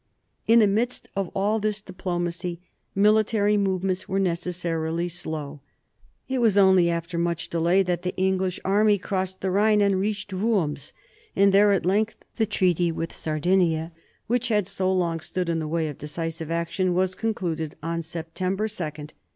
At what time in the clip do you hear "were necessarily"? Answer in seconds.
4.09-5.07